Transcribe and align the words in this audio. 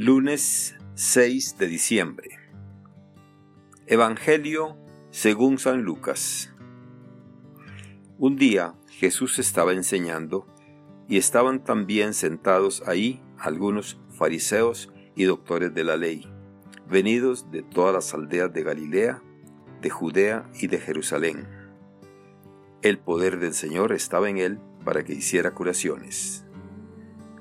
Lunes 0.00 0.76
6 0.94 1.58
de 1.58 1.66
diciembre. 1.66 2.38
Evangelio 3.88 4.76
según 5.10 5.58
San 5.58 5.82
Lucas. 5.82 6.54
Un 8.16 8.36
día 8.36 8.76
Jesús 8.90 9.40
estaba 9.40 9.72
enseñando 9.72 10.46
y 11.08 11.16
estaban 11.16 11.64
también 11.64 12.14
sentados 12.14 12.84
ahí 12.86 13.20
algunos 13.40 13.98
fariseos 14.10 14.88
y 15.16 15.24
doctores 15.24 15.74
de 15.74 15.82
la 15.82 15.96
ley, 15.96 16.30
venidos 16.88 17.50
de 17.50 17.64
todas 17.64 17.92
las 17.92 18.14
aldeas 18.14 18.52
de 18.52 18.62
Galilea, 18.62 19.20
de 19.82 19.90
Judea 19.90 20.48
y 20.60 20.68
de 20.68 20.78
Jerusalén. 20.78 21.48
El 22.82 23.00
poder 23.00 23.40
del 23.40 23.52
Señor 23.52 23.92
estaba 23.92 24.30
en 24.30 24.38
él 24.38 24.60
para 24.84 25.02
que 25.02 25.14
hiciera 25.14 25.50
curaciones 25.54 26.47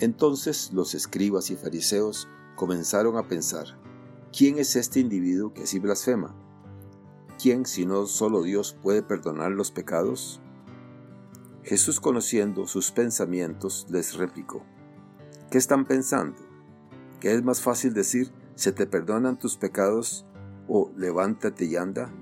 Entonces 0.00 0.72
los 0.72 0.94
escribas 0.94 1.50
y 1.50 1.56
fariseos 1.56 2.28
comenzaron 2.54 3.16
a 3.16 3.26
pensar, 3.26 3.66
¿quién 4.36 4.58
es 4.58 4.76
este 4.76 5.00
individuo 5.00 5.52
que 5.52 5.64
así 5.64 5.80
blasfema? 5.80 6.34
¿Quién 7.40 7.66
sino 7.66 8.06
solo 8.06 8.42
Dios 8.42 8.76
puede 8.80 9.02
perdonar 9.02 9.50
los 9.52 9.72
pecados? 9.72 10.40
Jesús 11.62 12.00
conociendo 12.00 12.66
sus 12.66 12.92
pensamientos 12.92 13.86
les 13.90 14.14
replicó, 14.14 14.62
¿qué 15.50 15.58
están 15.58 15.84
pensando? 15.84 16.38
¿Que 17.20 17.34
es 17.34 17.42
más 17.42 17.60
fácil 17.60 17.92
decir, 17.92 18.32
se 18.54 18.70
te 18.72 18.86
perdonan 18.86 19.38
tus 19.38 19.56
pecados 19.56 20.24
o 20.68 20.92
levántate 20.96 21.64
y 21.64 21.74
anda? 21.74 22.12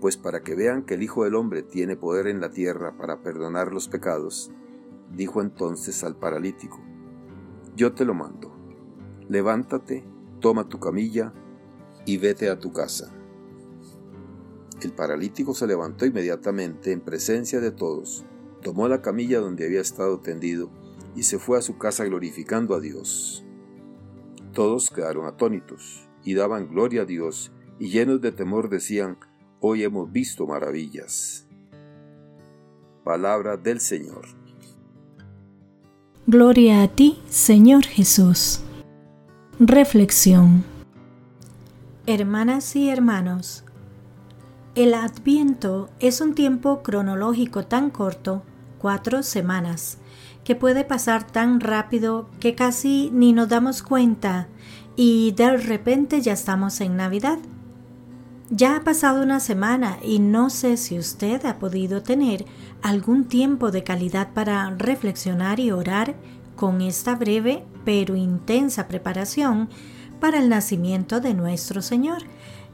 Pues 0.00 0.16
para 0.16 0.42
que 0.42 0.54
vean 0.54 0.82
que 0.84 0.94
el 0.94 1.02
Hijo 1.02 1.24
del 1.24 1.34
Hombre 1.34 1.62
tiene 1.62 1.96
poder 1.96 2.28
en 2.28 2.40
la 2.40 2.50
tierra 2.50 2.96
para 2.96 3.22
perdonar 3.22 3.72
los 3.72 3.88
pecados, 3.88 4.50
dijo 5.14 5.40
entonces 5.40 6.02
al 6.04 6.16
paralítico, 6.16 6.80
Yo 7.76 7.92
te 7.92 8.04
lo 8.04 8.14
mando, 8.14 8.54
levántate, 9.28 10.04
toma 10.40 10.68
tu 10.68 10.78
camilla 10.78 11.32
y 12.04 12.18
vete 12.18 12.50
a 12.50 12.58
tu 12.58 12.72
casa. 12.72 13.12
El 14.82 14.92
paralítico 14.92 15.54
se 15.54 15.66
levantó 15.66 16.06
inmediatamente 16.06 16.92
en 16.92 17.00
presencia 17.00 17.60
de 17.60 17.70
todos, 17.70 18.24
tomó 18.62 18.88
la 18.88 19.00
camilla 19.00 19.40
donde 19.40 19.64
había 19.64 19.80
estado 19.80 20.20
tendido 20.20 20.70
y 21.14 21.22
se 21.22 21.38
fue 21.38 21.58
a 21.58 21.62
su 21.62 21.78
casa 21.78 22.04
glorificando 22.04 22.74
a 22.74 22.80
Dios. 22.80 23.44
Todos 24.52 24.90
quedaron 24.90 25.26
atónitos 25.26 26.08
y 26.24 26.34
daban 26.34 26.68
gloria 26.68 27.02
a 27.02 27.04
Dios 27.06 27.52
y 27.78 27.90
llenos 27.90 28.20
de 28.20 28.32
temor 28.32 28.68
decían, 28.68 29.18
Hoy 29.60 29.84
hemos 29.84 30.10
visto 30.10 30.44
maravillas. 30.44 31.46
Palabra 33.04 33.56
del 33.56 33.78
Señor. 33.78 34.41
Gloria 36.28 36.84
a 36.84 36.88
ti, 36.88 37.18
Señor 37.28 37.84
Jesús. 37.84 38.60
Reflexión. 39.58 40.62
Hermanas 42.06 42.76
y 42.76 42.88
hermanos, 42.88 43.64
el 44.76 44.94
Adviento 44.94 45.90
es 45.98 46.20
un 46.20 46.36
tiempo 46.36 46.84
cronológico 46.84 47.64
tan 47.64 47.90
corto, 47.90 48.44
cuatro 48.78 49.24
semanas, 49.24 49.98
que 50.44 50.54
puede 50.54 50.84
pasar 50.84 51.26
tan 51.26 51.58
rápido 51.58 52.30
que 52.38 52.54
casi 52.54 53.10
ni 53.12 53.32
nos 53.32 53.48
damos 53.48 53.82
cuenta 53.82 54.46
y 54.94 55.32
de 55.32 55.56
repente 55.56 56.20
ya 56.20 56.34
estamos 56.34 56.80
en 56.80 56.96
Navidad. 56.96 57.38
Ya 58.54 58.76
ha 58.76 58.84
pasado 58.84 59.22
una 59.22 59.40
semana 59.40 59.96
y 60.02 60.18
no 60.18 60.50
sé 60.50 60.76
si 60.76 60.98
usted 60.98 61.46
ha 61.46 61.58
podido 61.58 62.02
tener 62.02 62.44
algún 62.82 63.24
tiempo 63.24 63.70
de 63.70 63.82
calidad 63.82 64.34
para 64.34 64.68
reflexionar 64.76 65.58
y 65.58 65.70
orar 65.70 66.14
con 66.54 66.82
esta 66.82 67.14
breve 67.14 67.64
pero 67.86 68.14
intensa 68.14 68.88
preparación 68.88 69.70
para 70.20 70.38
el 70.38 70.50
nacimiento 70.50 71.18
de 71.18 71.32
nuestro 71.32 71.80
Señor, 71.80 72.24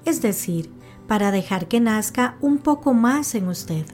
es 0.05 0.21
decir, 0.21 0.69
para 1.07 1.31
dejar 1.31 1.69
que 1.69 1.79
nazca 1.79 2.37
un 2.41 2.59
poco 2.59 2.93
más 2.93 3.37
en 3.37 3.47
usted. 3.47 3.87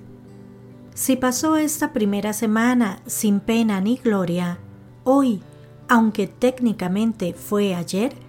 Si 0.94 1.16
pasó 1.16 1.58
esta 1.58 1.92
primera 1.92 2.32
semana 2.32 3.00
sin 3.04 3.40
pena 3.40 3.82
ni 3.82 3.96
gloria, 3.98 4.58
hoy, 5.04 5.42
aunque 5.90 6.28
técnicamente 6.28 7.34
fue 7.34 7.74
ayer, 7.74 8.23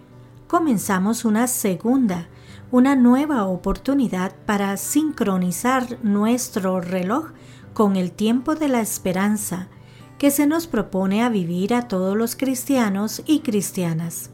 comenzamos 0.48 1.26
una 1.26 1.48
segunda 1.48 2.28
una 2.72 2.96
nueva 2.96 3.46
oportunidad 3.46 4.36
para 4.46 4.76
sincronizar 4.78 5.98
nuestro 6.04 6.82
reloj 6.82 7.32
con 7.74 7.96
el 7.96 8.12
tiempo 8.12 8.56
de 8.56 8.68
la 8.68 8.82
esperanza 8.82 9.70
que 10.18 10.32
se 10.32 10.48
nos 10.48 10.68
propone 10.68 11.24
a 11.24 11.30
vivir 11.30 11.74
a 11.74 11.88
todos 11.88 12.18
los 12.18 12.36
cristianos 12.36 13.22
y 13.26 13.40
cristianas. 13.40 14.32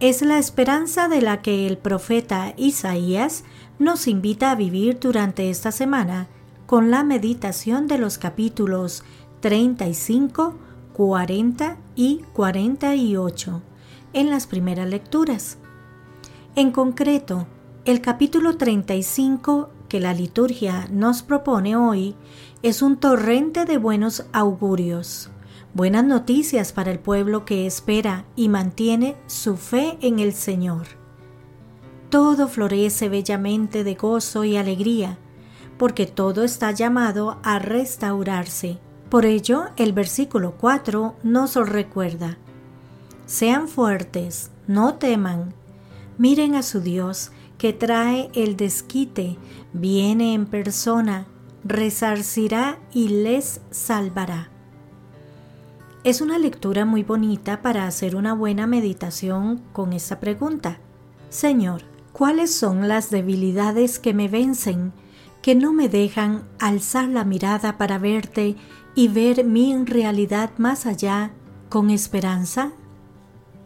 Es 0.00 0.22
la 0.22 0.38
esperanza 0.38 1.08
de 1.08 1.22
la 1.22 1.42
que 1.42 1.66
el 1.66 1.78
profeta 1.78 2.54
Isaías 2.56 3.44
nos 3.78 4.08
invita 4.08 4.50
a 4.50 4.56
vivir 4.56 4.98
durante 4.98 5.48
esta 5.48 5.70
semana 5.70 6.26
con 6.66 6.90
la 6.90 7.04
meditación 7.04 7.86
de 7.86 7.98
los 7.98 8.18
capítulos 8.18 9.04
35, 9.40 10.58
40 10.92 11.76
y 11.94 12.22
48 12.32 13.62
en 14.12 14.30
las 14.30 14.46
primeras 14.46 14.88
lecturas. 14.88 15.58
En 16.54 16.70
concreto, 16.70 17.46
el 17.84 18.00
capítulo 18.00 18.56
35 18.56 19.70
que 19.88 20.00
la 20.00 20.14
liturgia 20.14 20.86
nos 20.90 21.22
propone 21.22 21.76
hoy 21.76 22.14
es 22.62 22.80
un 22.80 22.96
torrente 22.96 23.64
de 23.64 23.76
buenos 23.76 24.24
augurios, 24.32 25.30
buenas 25.74 26.04
noticias 26.04 26.72
para 26.72 26.90
el 26.90 26.98
pueblo 26.98 27.44
que 27.44 27.66
espera 27.66 28.24
y 28.36 28.48
mantiene 28.48 29.16
su 29.26 29.56
fe 29.56 29.98
en 30.00 30.18
el 30.18 30.32
Señor. 30.32 30.86
Todo 32.08 32.48
florece 32.48 33.08
bellamente 33.08 33.84
de 33.84 33.94
gozo 33.94 34.44
y 34.44 34.56
alegría, 34.56 35.18
porque 35.76 36.06
todo 36.06 36.44
está 36.44 36.70
llamado 36.70 37.38
a 37.42 37.58
restaurarse. 37.58 38.78
Por 39.08 39.26
ello, 39.26 39.64
el 39.76 39.92
versículo 39.92 40.54
4 40.58 41.16
nos 41.22 41.56
recuerda, 41.56 42.38
Sean 43.32 43.66
fuertes, 43.66 44.50
no 44.66 44.96
teman, 44.96 45.54
Miren 46.18 46.54
a 46.54 46.62
su 46.62 46.82
Dios 46.82 47.30
que 47.56 47.72
trae 47.72 48.30
el 48.34 48.58
desquite, 48.58 49.38
viene 49.72 50.34
en 50.34 50.44
persona, 50.44 51.24
resarcirá 51.64 52.78
y 52.92 53.08
les 53.08 53.62
salvará. 53.70 54.50
Es 56.04 56.20
una 56.20 56.36
lectura 56.38 56.84
muy 56.84 57.04
bonita 57.04 57.62
para 57.62 57.86
hacer 57.86 58.16
una 58.16 58.34
buena 58.34 58.66
meditación 58.66 59.62
con 59.72 59.94
esta 59.94 60.20
pregunta. 60.20 60.80
Señor, 61.30 61.84
¿cuáles 62.12 62.54
son 62.54 62.86
las 62.86 63.08
debilidades 63.08 63.98
que 63.98 64.12
me 64.12 64.28
vencen, 64.28 64.92
que 65.40 65.54
no 65.54 65.72
me 65.72 65.88
dejan 65.88 66.42
alzar 66.58 67.08
la 67.08 67.24
mirada 67.24 67.78
para 67.78 67.96
verte 67.96 68.56
y 68.94 69.08
ver 69.08 69.42
mi 69.42 69.74
realidad 69.86 70.50
más 70.58 70.84
allá 70.84 71.30
con 71.70 71.88
esperanza? 71.88 72.72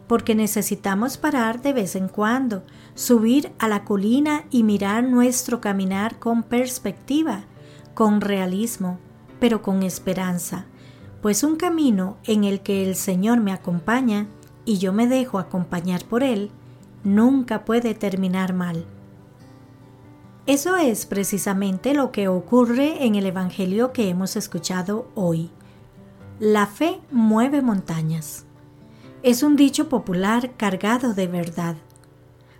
Porque 0.07 0.35
necesitamos 0.35 1.17
parar 1.17 1.61
de 1.61 1.73
vez 1.73 1.95
en 1.95 2.07
cuando, 2.07 2.63
subir 2.95 3.51
a 3.59 3.67
la 3.67 3.83
colina 3.83 4.45
y 4.49 4.63
mirar 4.63 5.03
nuestro 5.03 5.61
caminar 5.61 6.17
con 6.19 6.43
perspectiva, 6.43 7.43
con 7.93 8.21
realismo, 8.21 8.99
pero 9.39 9.61
con 9.61 9.83
esperanza, 9.83 10.65
pues 11.21 11.43
un 11.43 11.57
camino 11.57 12.17
en 12.23 12.45
el 12.45 12.61
que 12.61 12.87
el 12.87 12.95
Señor 12.95 13.39
me 13.39 13.51
acompaña 13.51 14.27
y 14.65 14.77
yo 14.77 14.93
me 14.93 15.07
dejo 15.07 15.39
acompañar 15.39 16.05
por 16.05 16.23
Él, 16.23 16.51
nunca 17.03 17.65
puede 17.65 17.93
terminar 17.93 18.53
mal. 18.53 18.85
Eso 20.45 20.77
es 20.77 21.05
precisamente 21.05 21.93
lo 21.93 22.13
que 22.13 22.29
ocurre 22.29 23.05
en 23.05 23.15
el 23.15 23.25
Evangelio 23.25 23.91
que 23.91 24.07
hemos 24.07 24.37
escuchado 24.37 25.09
hoy. 25.13 25.51
La 26.39 26.67
fe 26.67 27.01
mueve 27.11 27.61
montañas 27.61 28.46
es 29.23 29.43
un 29.43 29.55
dicho 29.55 29.89
popular 29.89 30.51
cargado 30.57 31.13
de 31.13 31.27
verdad. 31.27 31.75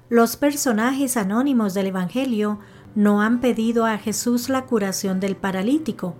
Los 0.09 0.38
personajes 0.38 1.18
anónimos 1.18 1.74
del 1.74 1.88
Evangelio 1.88 2.59
no 2.95 3.21
han 3.21 3.42
pedido 3.42 3.86
a 3.86 3.98
Jesús 3.98 4.50
la 4.50 4.65
curación 4.65 5.19
del 5.19 5.36
paralítico, 5.36 6.15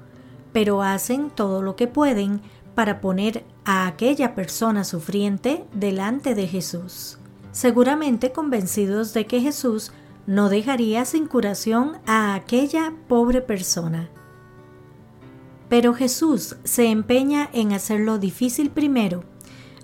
pero 0.54 0.82
hacen 0.84 1.30
todo 1.30 1.62
lo 1.62 1.76
que 1.76 1.88
pueden 1.88 2.42
para 2.76 3.02
poner 3.02 3.44
a 3.66 3.88
aquella 3.88 4.36
persona 4.36 4.84
sufriente 4.84 5.66
delante 5.74 6.36
de 6.36 6.48
Jesús, 6.48 7.18
seguramente 7.52 8.32
convencidos 8.32 9.14
de 9.14 9.26
que 9.26 9.42
Jesús 9.42 9.92
no 10.28 10.50
dejaría 10.50 11.06
sin 11.06 11.26
curación 11.26 11.98
a 12.06 12.36
aquella 12.36 12.94
pobre 13.08 13.42
persona. 13.42 14.10
Pero 15.70 15.94
Jesús 15.94 16.58
se 16.64 16.88
empeña 16.88 17.50
en 17.54 17.74
hacerlo 17.74 18.20
difícil 18.20 18.70
primero. 18.70 19.24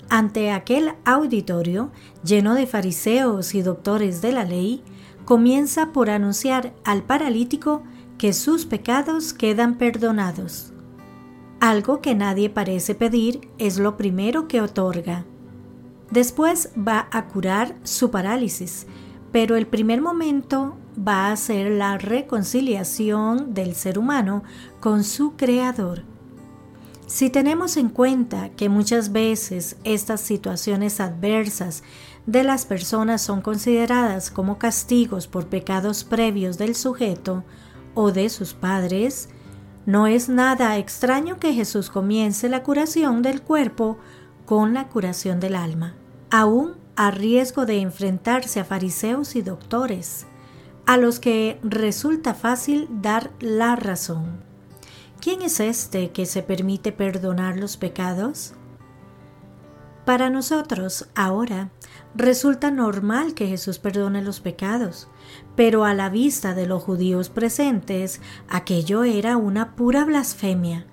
Ante 0.09 0.51
aquel 0.51 0.93
auditorio 1.05 1.91
lleno 2.23 2.53
de 2.55 2.67
fariseos 2.67 3.55
y 3.55 3.61
doctores 3.61 4.21
de 4.21 4.31
la 4.31 4.43
ley, 4.43 4.83
comienza 5.25 5.91
por 5.91 6.09
anunciar 6.09 6.73
al 6.83 7.03
paralítico 7.03 7.83
que 8.17 8.33
sus 8.33 8.65
pecados 8.65 9.33
quedan 9.33 9.77
perdonados. 9.77 10.73
Algo 11.59 12.01
que 12.01 12.13
nadie 12.13 12.49
parece 12.49 12.93
pedir 12.93 13.49
es 13.57 13.79
lo 13.79 13.95
primero 13.95 14.47
que 14.47 14.61
otorga. 14.61 15.25
Después 16.11 16.69
va 16.77 17.07
a 17.11 17.25
curar 17.27 17.75
su 17.83 18.11
parálisis, 18.11 18.85
pero 19.31 19.55
el 19.55 19.65
primer 19.65 20.01
momento 20.01 20.77
va 20.95 21.31
a 21.31 21.37
ser 21.37 21.71
la 21.71 21.97
reconciliación 21.97 23.53
del 23.53 23.73
ser 23.75 23.97
humano 23.97 24.43
con 24.79 25.03
su 25.03 25.35
creador. 25.35 26.03
Si 27.13 27.29
tenemos 27.29 27.77
en 27.77 27.89
cuenta 27.89 28.49
que 28.49 28.69
muchas 28.69 29.11
veces 29.11 29.75
estas 29.83 30.19
situaciones 30.19 30.99
adversas 30.99 31.83
de 32.25 32.43
las 32.43 32.65
personas 32.65 33.21
son 33.21 33.41
consideradas 33.41 34.31
como 34.31 34.57
castigos 34.57 35.27
por 35.27 35.45
pecados 35.45 36.05
previos 36.05 36.57
del 36.57 36.73
sujeto 36.73 37.43
o 37.93 38.11
de 38.11 38.29
sus 38.29 38.55
padres, 38.55 39.29
no 39.85 40.07
es 40.07 40.27
nada 40.27 40.75
extraño 40.79 41.37
que 41.37 41.53
Jesús 41.53 41.91
comience 41.91 42.49
la 42.49 42.63
curación 42.63 43.21
del 43.21 43.43
cuerpo 43.43 43.99
con 44.47 44.73
la 44.73 44.87
curación 44.87 45.39
del 45.39 45.53
alma, 45.53 45.93
aún 46.31 46.77
a 46.95 47.11
riesgo 47.11 47.67
de 47.67 47.79
enfrentarse 47.79 48.59
a 48.59 48.65
fariseos 48.65 49.35
y 49.35 49.43
doctores, 49.43 50.25
a 50.87 50.97
los 50.97 51.19
que 51.19 51.59
resulta 51.61 52.33
fácil 52.33 52.87
dar 52.89 53.29
la 53.39 53.75
razón. 53.75 54.51
¿Quién 55.23 55.41
es 55.41 55.61
este 55.61 56.11
que 56.11 56.25
se 56.25 56.43
permite 56.43 56.91
perdonar 56.91 57.55
los 57.55 57.77
pecados? 57.77 58.55
Para 60.05 60.29
nosotros, 60.29 61.07
ahora, 61.15 61.71
resulta 62.13 62.71
normal 62.71 63.33
que 63.33 63.47
Jesús 63.47 63.79
perdone 63.79 64.21
los 64.21 64.41
pecados, 64.41 65.07
pero 65.55 65.85
a 65.85 65.93
la 65.93 66.09
vista 66.09 66.53
de 66.53 66.67
los 66.67 66.83
judíos 66.83 67.29
presentes, 67.29 68.19
aquello 68.49 69.05
era 69.05 69.37
una 69.37 69.77
pura 69.77 70.03
blasfemia, 70.03 70.87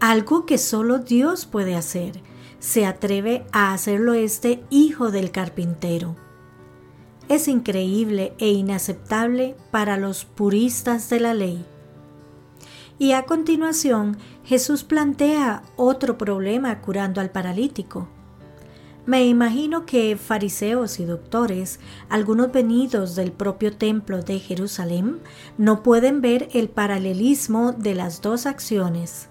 algo 0.00 0.46
que 0.46 0.58
solo 0.58 0.98
Dios 0.98 1.46
puede 1.46 1.76
hacer. 1.76 2.22
Se 2.58 2.86
atreve 2.86 3.46
a 3.52 3.72
hacerlo 3.72 4.14
este 4.14 4.64
hijo 4.68 5.12
del 5.12 5.30
carpintero. 5.30 6.16
Es 7.28 7.46
increíble 7.46 8.34
e 8.38 8.48
inaceptable 8.48 9.54
para 9.70 9.96
los 9.96 10.24
puristas 10.24 11.08
de 11.08 11.20
la 11.20 11.34
ley. 11.34 11.64
Y 12.98 13.12
a 13.12 13.24
continuación, 13.24 14.18
Jesús 14.44 14.84
plantea 14.84 15.62
otro 15.76 16.16
problema 16.16 16.80
curando 16.80 17.20
al 17.20 17.30
paralítico. 17.30 18.08
Me 19.06 19.26
imagino 19.26 19.84
que 19.84 20.16
fariseos 20.16 20.98
y 20.98 21.04
doctores, 21.04 21.78
algunos 22.08 22.52
venidos 22.52 23.14
del 23.16 23.32
propio 23.32 23.76
templo 23.76 24.22
de 24.22 24.38
Jerusalén, 24.38 25.20
no 25.58 25.82
pueden 25.82 26.22
ver 26.22 26.48
el 26.54 26.70
paralelismo 26.70 27.72
de 27.72 27.94
las 27.94 28.22
dos 28.22 28.46
acciones. 28.46 29.28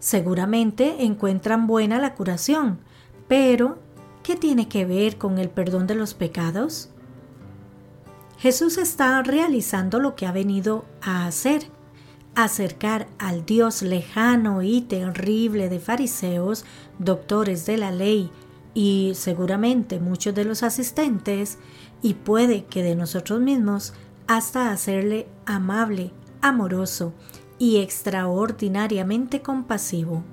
Seguramente 0.00 1.04
encuentran 1.04 1.68
buena 1.68 2.00
la 2.00 2.14
curación, 2.14 2.80
pero 3.28 3.78
¿qué 4.24 4.34
tiene 4.34 4.66
que 4.66 4.84
ver 4.84 5.16
con 5.16 5.38
el 5.38 5.48
perdón 5.48 5.86
de 5.86 5.94
los 5.94 6.14
pecados? 6.14 6.90
Jesús 8.38 8.78
está 8.78 9.22
realizando 9.22 10.00
lo 10.00 10.16
que 10.16 10.26
ha 10.26 10.32
venido 10.32 10.84
a 11.00 11.26
hacer, 11.26 11.68
acercar 12.34 13.06
al 13.18 13.46
Dios 13.46 13.82
lejano 13.82 14.62
y 14.62 14.80
terrible 14.80 15.68
de 15.68 15.78
fariseos, 15.78 16.64
doctores 16.98 17.66
de 17.66 17.76
la 17.76 17.90
ley, 17.90 18.30
y 18.74 19.12
seguramente 19.14 20.00
muchos 20.00 20.34
de 20.34 20.44
los 20.44 20.62
asistentes, 20.62 21.58
y 22.02 22.14
puede 22.14 22.64
que 22.64 22.82
de 22.82 22.96
nosotros 22.96 23.40
mismos, 23.40 23.94
hasta 24.26 24.70
hacerle 24.70 25.28
amable, 25.46 26.12
amoroso 26.40 27.12
y 27.58 27.78
extraordinariamente 27.78 29.42
compasivo. 29.42 30.24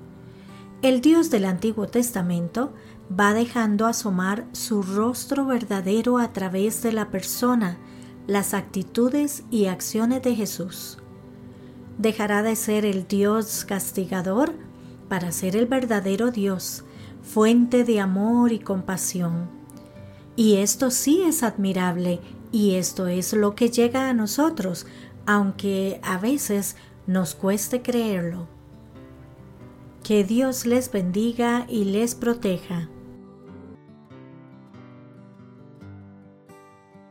El 0.82 1.00
Dios 1.00 1.30
del 1.30 1.44
Antiguo 1.44 1.86
Testamento 1.86 2.72
va 3.18 3.34
dejando 3.34 3.86
asomar 3.86 4.46
su 4.52 4.82
rostro 4.82 5.46
verdadero 5.46 6.18
a 6.18 6.32
través 6.32 6.82
de 6.82 6.92
la 6.92 7.10
persona, 7.10 7.78
las 8.26 8.54
actitudes 8.54 9.44
y 9.50 9.66
acciones 9.66 10.22
de 10.22 10.34
Jesús. 10.34 11.01
Dejará 12.02 12.42
de 12.42 12.56
ser 12.56 12.84
el 12.84 13.06
Dios 13.06 13.64
castigador 13.64 14.52
para 15.08 15.30
ser 15.30 15.54
el 15.54 15.66
verdadero 15.66 16.32
Dios, 16.32 16.82
fuente 17.22 17.84
de 17.84 18.00
amor 18.00 18.50
y 18.50 18.58
compasión. 18.58 19.48
Y 20.34 20.56
esto 20.56 20.90
sí 20.90 21.22
es 21.22 21.44
admirable 21.44 22.18
y 22.50 22.74
esto 22.74 23.06
es 23.06 23.32
lo 23.34 23.54
que 23.54 23.70
llega 23.70 24.08
a 24.08 24.14
nosotros, 24.14 24.84
aunque 25.26 26.00
a 26.02 26.18
veces 26.18 26.74
nos 27.06 27.36
cueste 27.36 27.82
creerlo. 27.82 28.48
Que 30.02 30.24
Dios 30.24 30.66
les 30.66 30.90
bendiga 30.90 31.66
y 31.68 31.84
les 31.84 32.16
proteja. 32.16 32.88